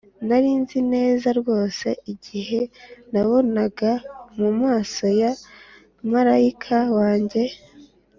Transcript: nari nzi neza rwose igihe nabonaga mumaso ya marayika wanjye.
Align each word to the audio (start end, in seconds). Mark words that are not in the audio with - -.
nari 0.27 0.51
nzi 0.61 0.79
neza 0.93 1.27
rwose 1.39 1.87
igihe 2.13 2.59
nabonaga 3.11 3.91
mumaso 4.39 5.05
ya 5.21 5.31
marayika 6.11 6.77
wanjye. 6.97 7.41